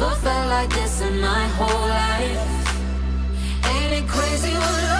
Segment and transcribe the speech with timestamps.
[0.00, 2.74] never felt like this in my whole life.
[3.66, 4.99] Ain't it crazy what love?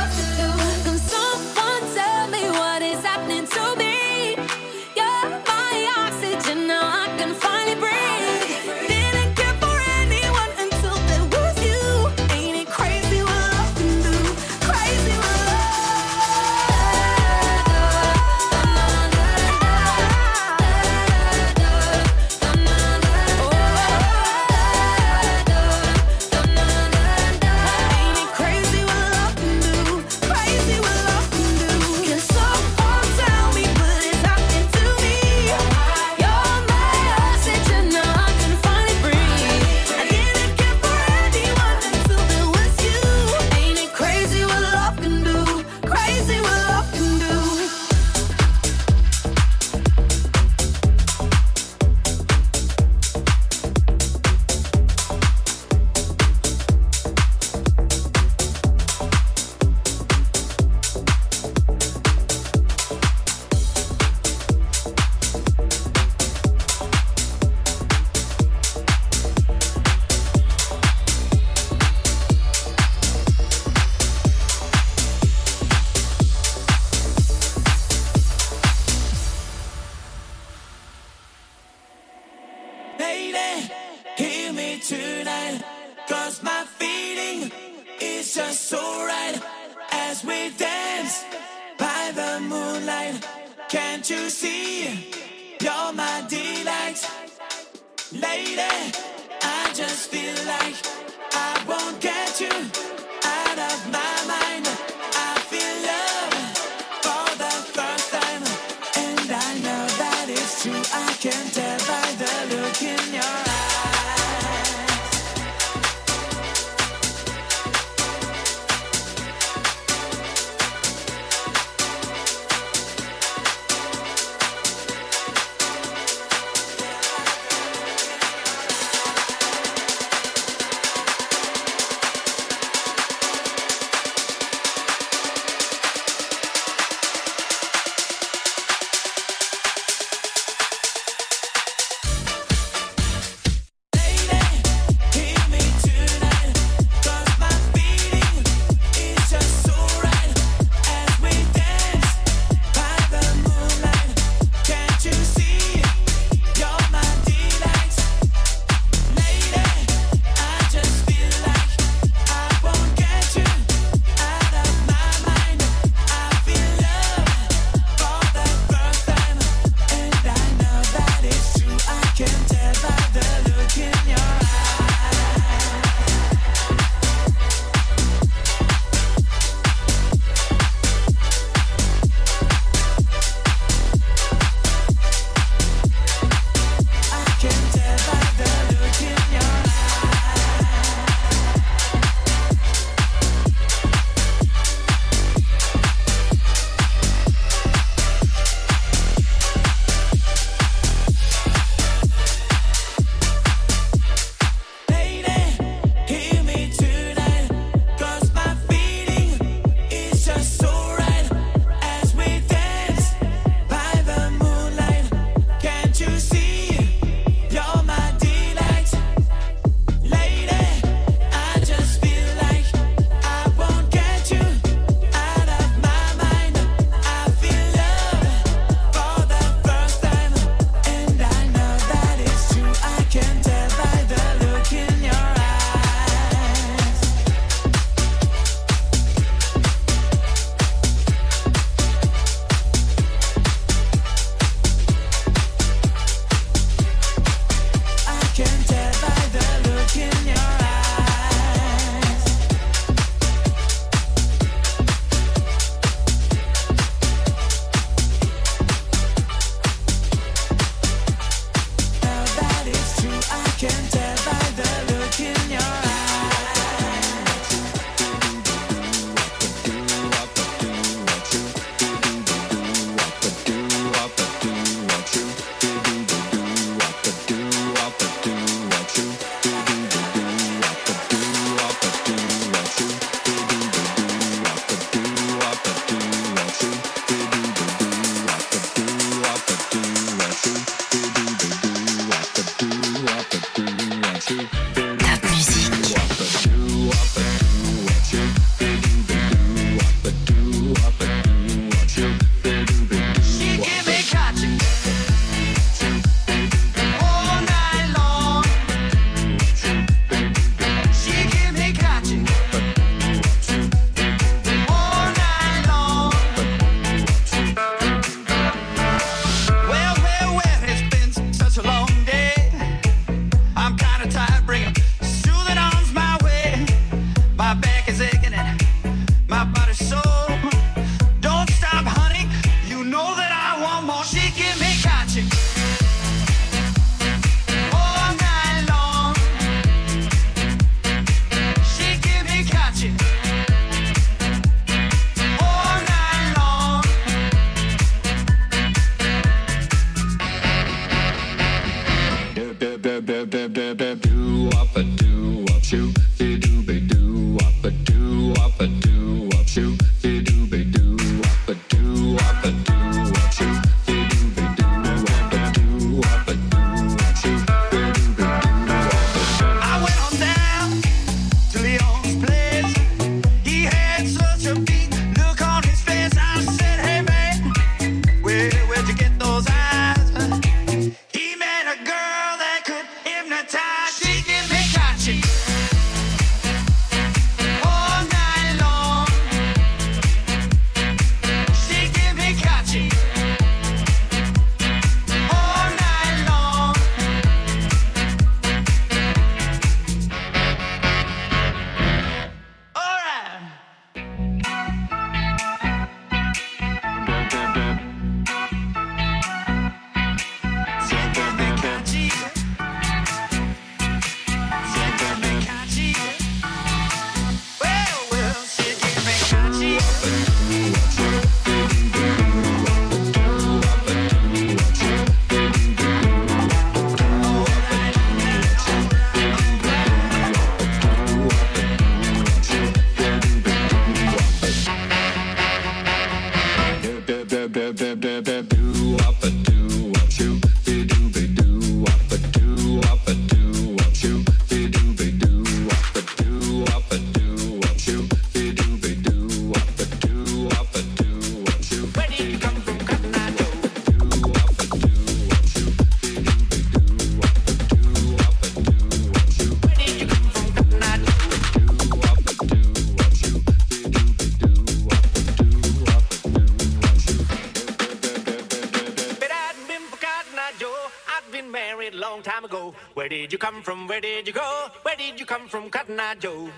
[475.51, 476.49] from Cotton Eye Joe.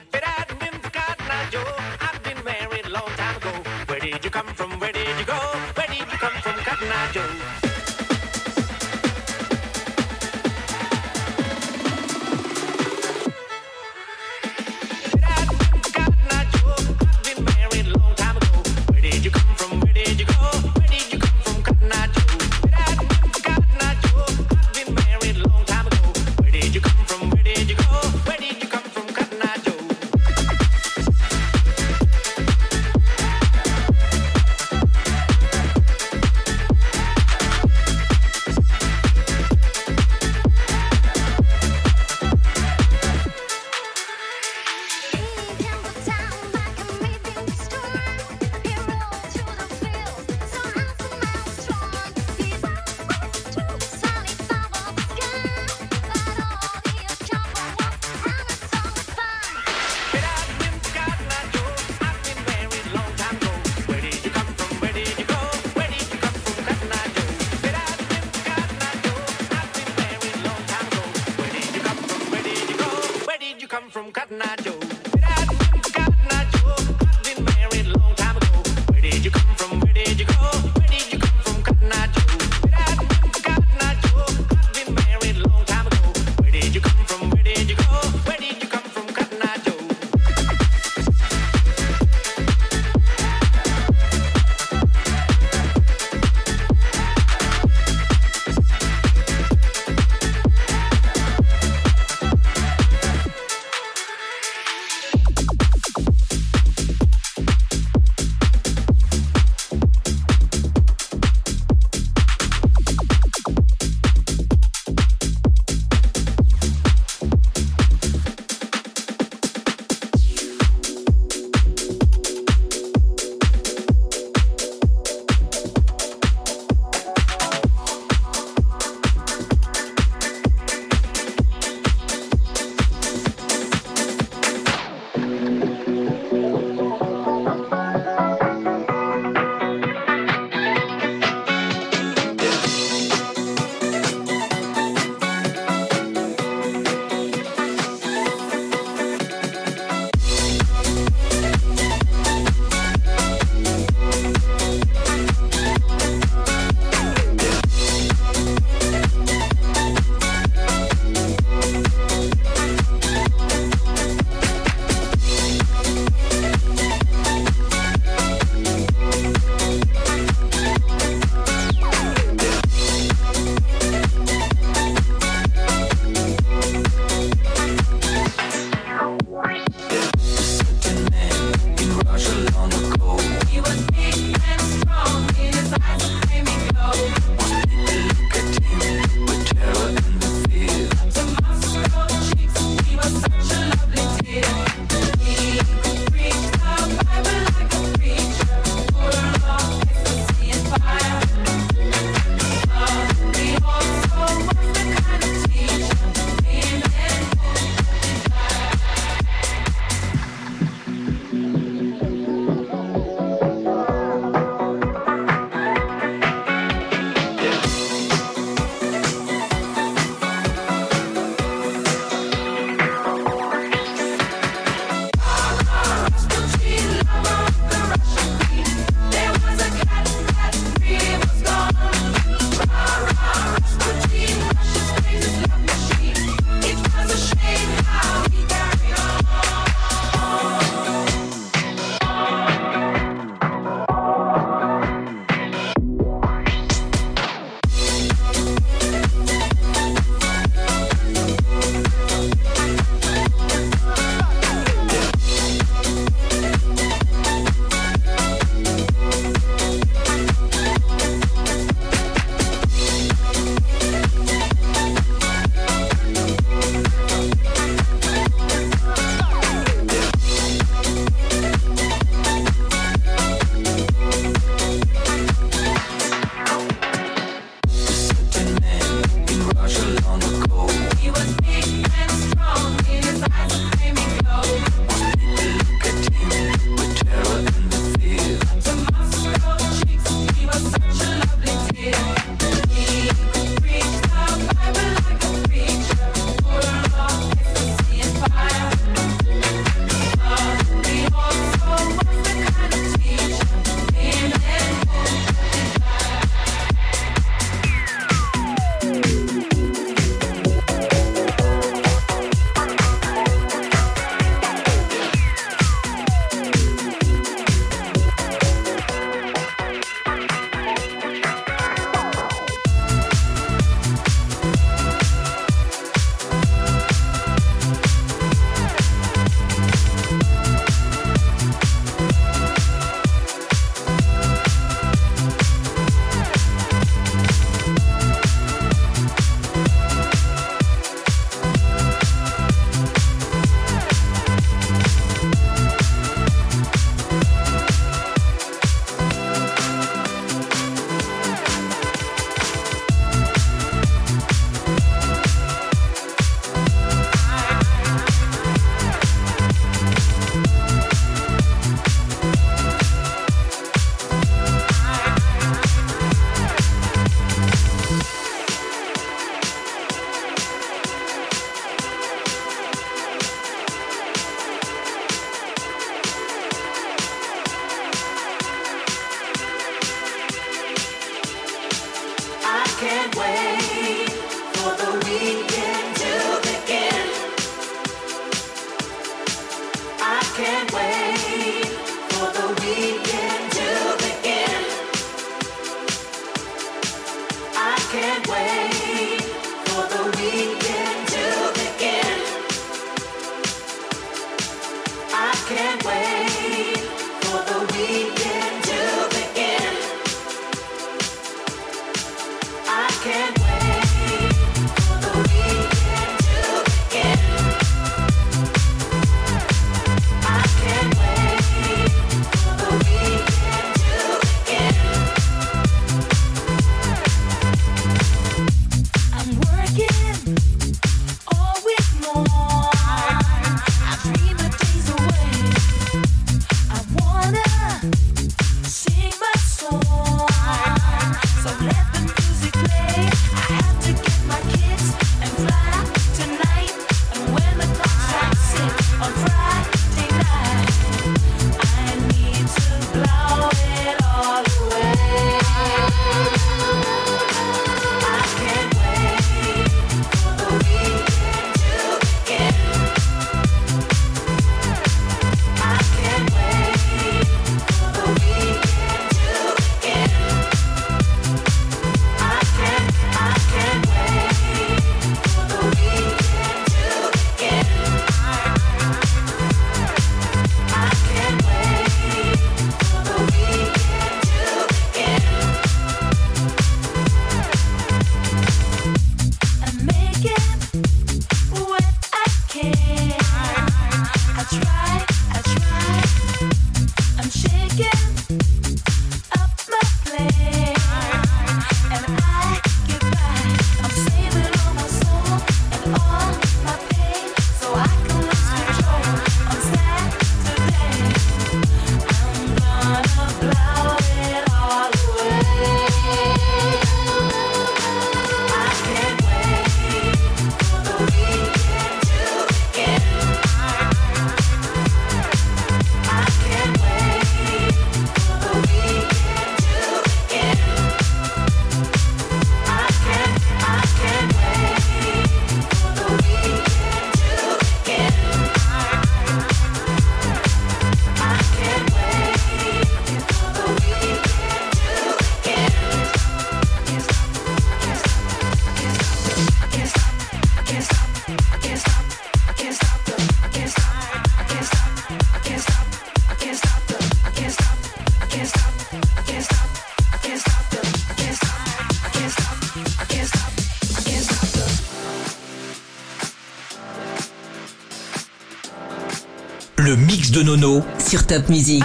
[571.12, 571.82] Sur Top Music.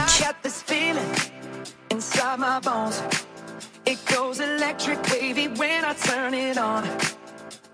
[3.85, 6.85] It goes electric wavy when I turn it on.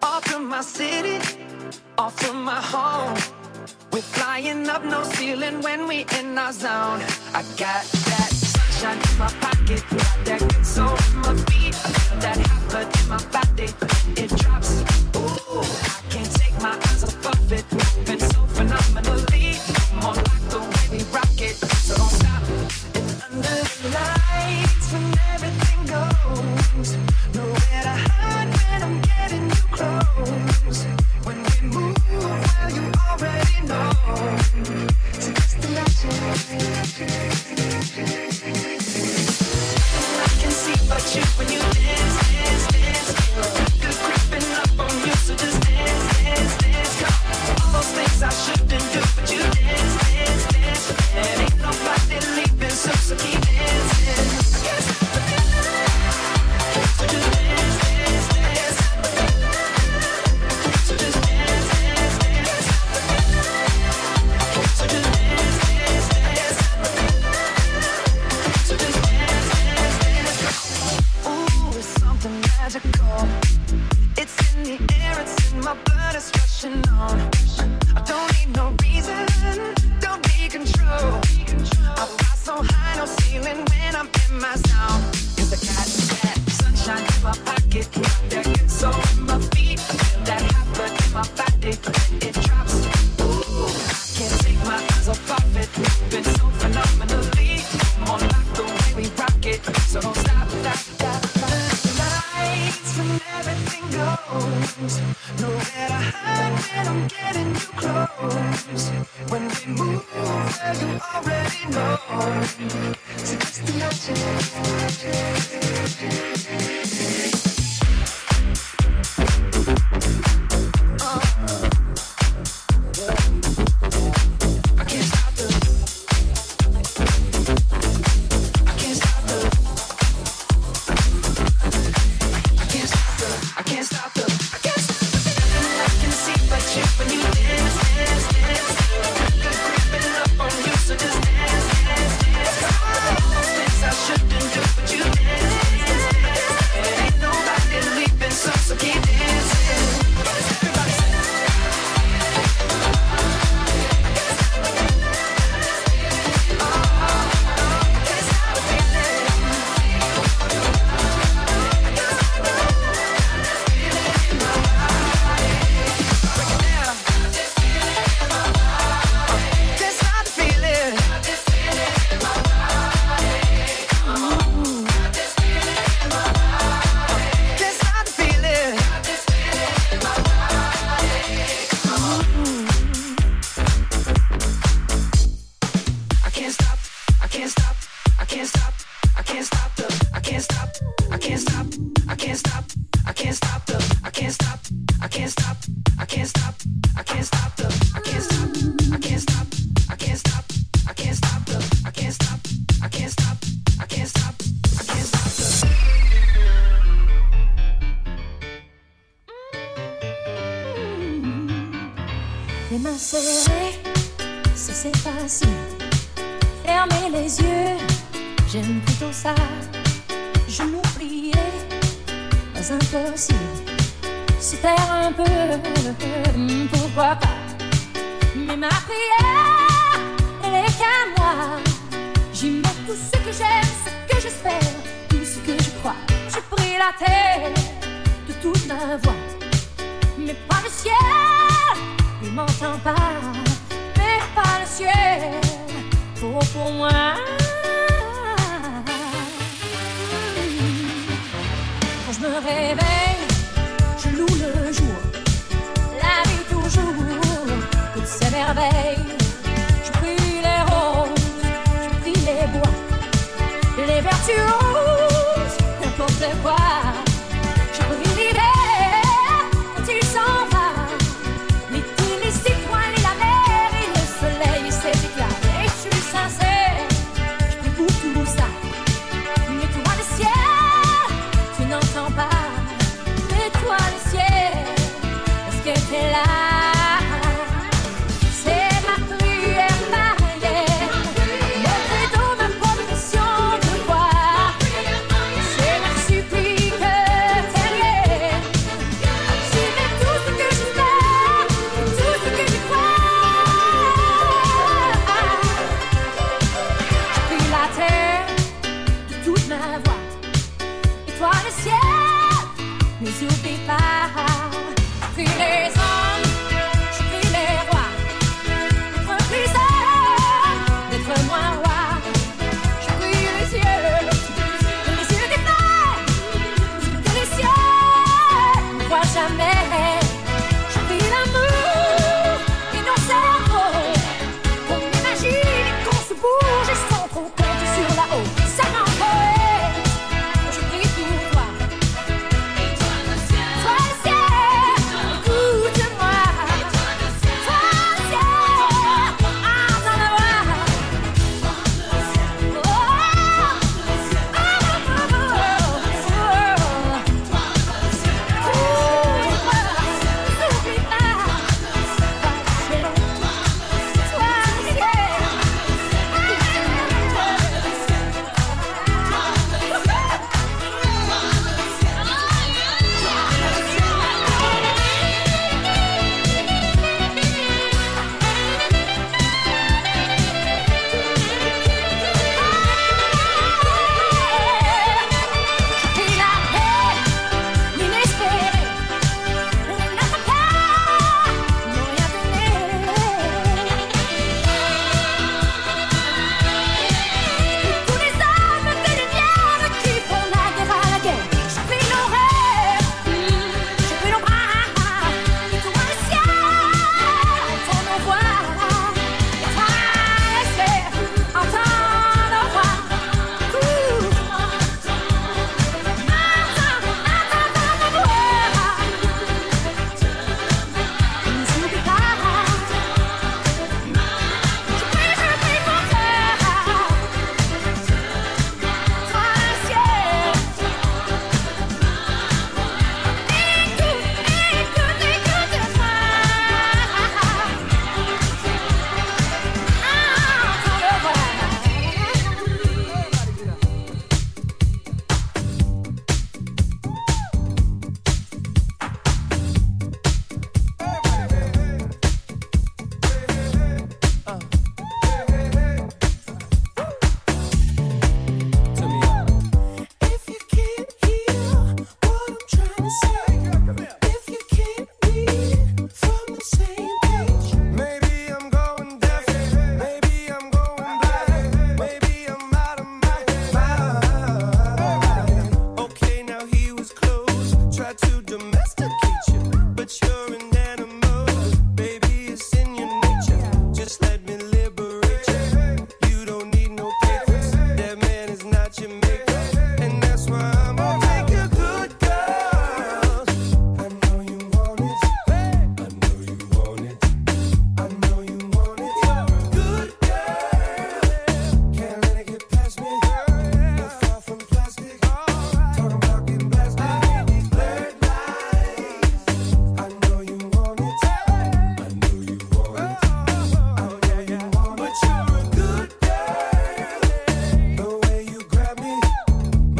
[0.02, 1.20] Off from my city,
[2.00, 3.16] off from my home.
[3.92, 7.02] We're flying up no ceiling when we in our zone.
[7.36, 9.84] I got that sunshine in my pocket,
[10.26, 11.76] that good soul in my feet.
[12.22, 13.70] That hot in my body.
[14.20, 14.82] It drops.
[15.18, 17.93] Ooh, I can't take my eyes off of it.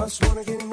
[0.04, 0.73] must wanna get in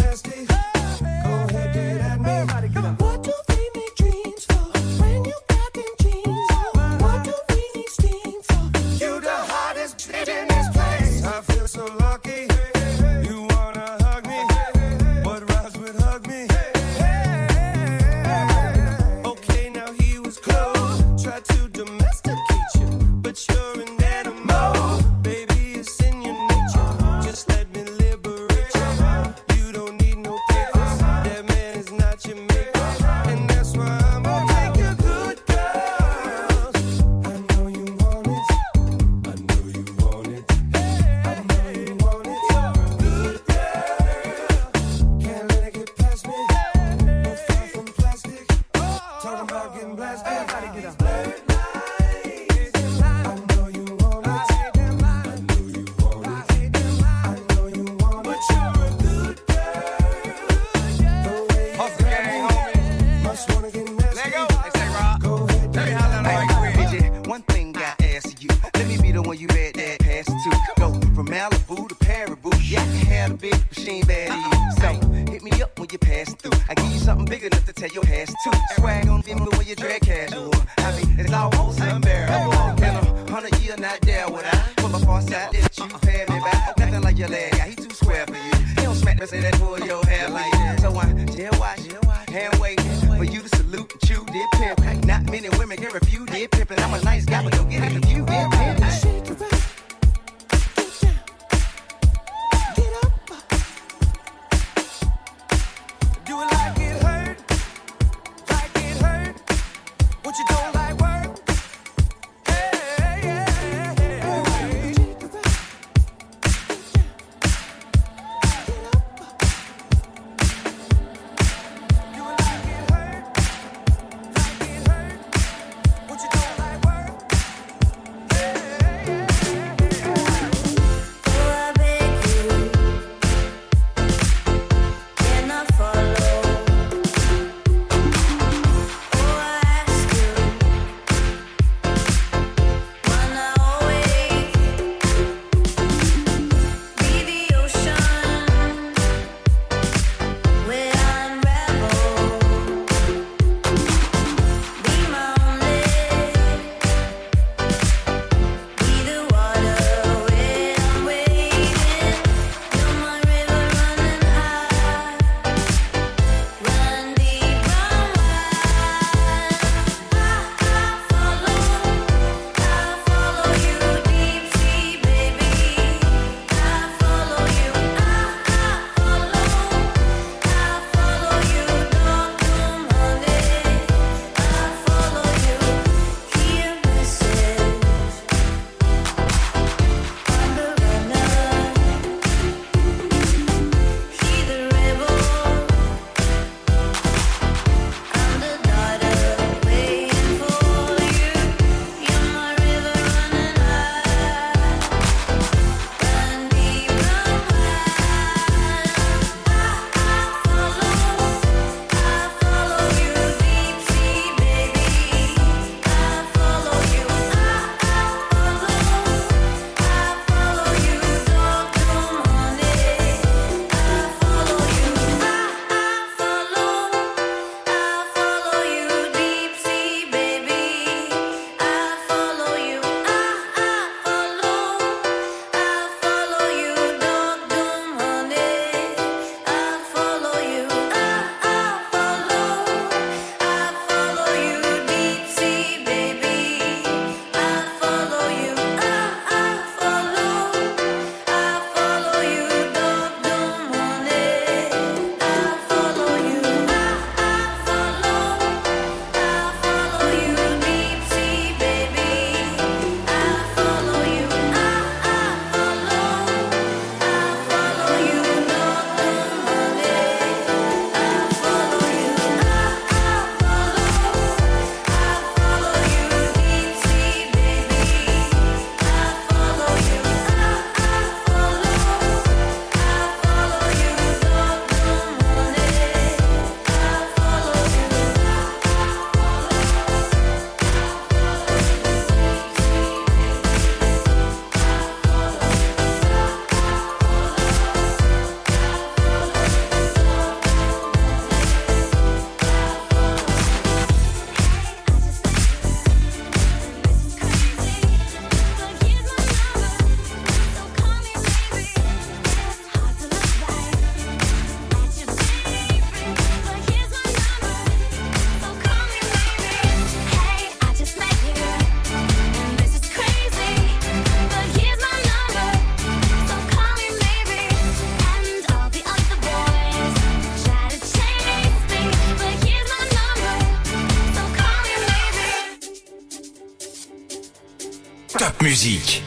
[338.43, 339.03] Musique.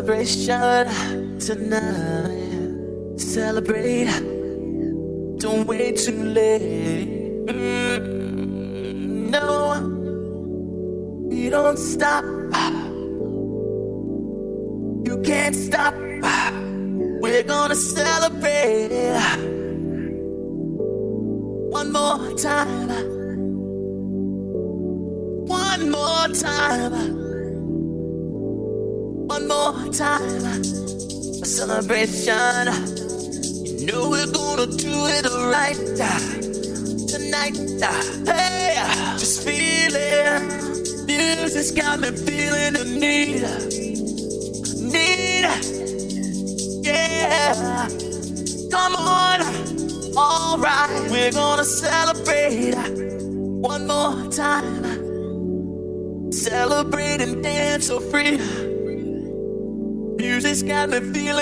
[0.00, 0.88] Celebration
[1.38, 2.09] tonight.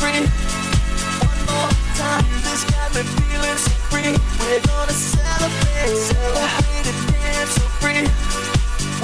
[0.00, 0.24] free.
[1.20, 1.70] One more
[2.00, 4.16] time, this got me feeling so free.
[4.40, 8.02] We're gonna celebrate, celebrate so free.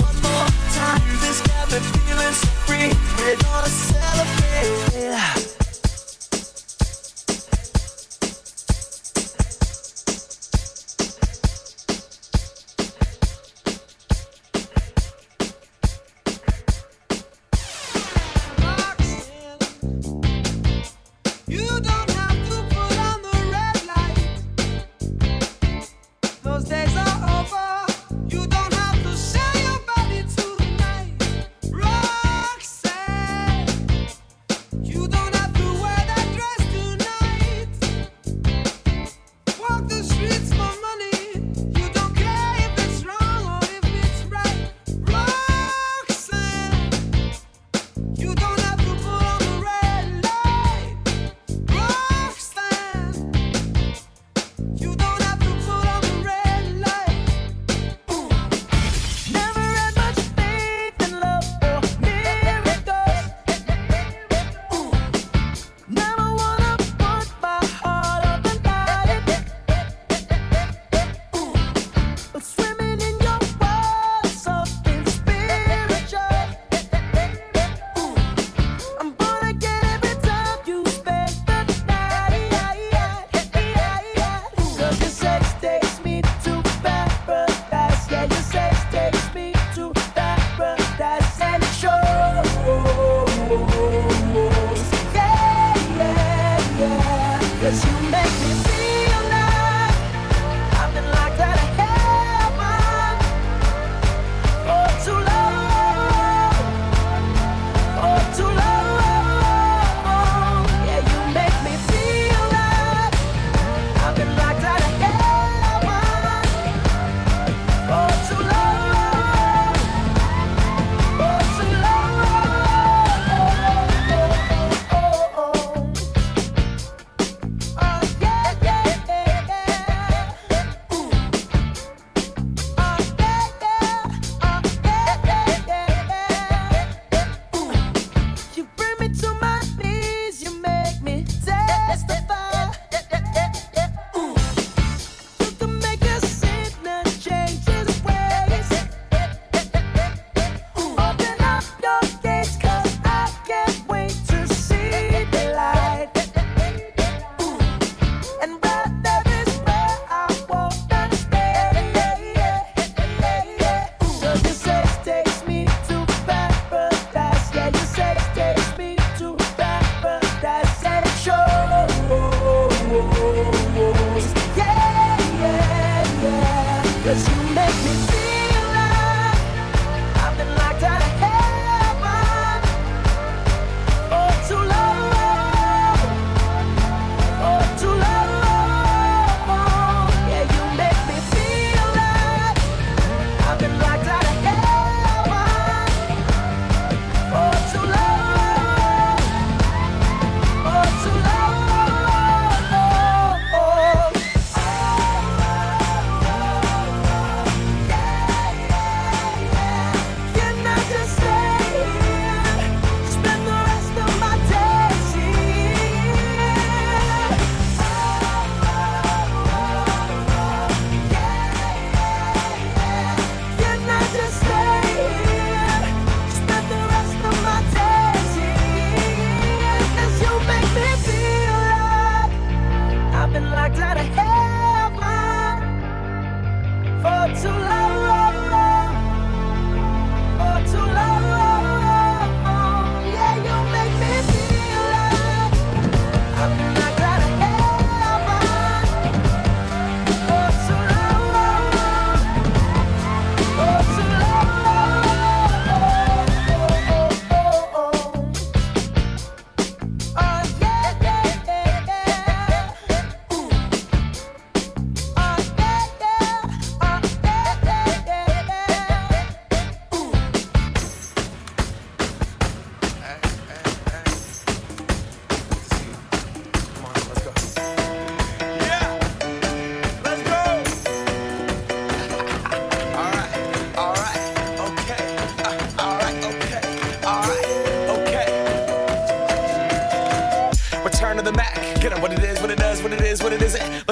[0.00, 2.88] One more time, this got me feeling so free.
[3.18, 5.65] We're gonna celebrate.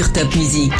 [0.00, 0.72] Sur Top Music.